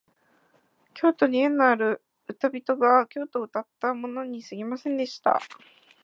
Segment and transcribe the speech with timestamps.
[0.95, 5.39] 京都に縁のある歌人が京都をうたったものにすぎませんでした